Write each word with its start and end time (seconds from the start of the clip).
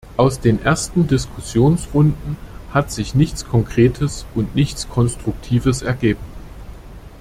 Aus 0.17 0.39
den 0.39 0.59
ersten 0.63 1.05
Diskussionsrunden 1.05 2.35
hat 2.71 2.91
sich 2.91 3.13
nichts 3.13 3.45
Konkretes 3.45 4.25
und 4.33 4.55
nichts 4.55 4.89
Konstruktives 4.89 5.83
ergeben. 5.83 6.21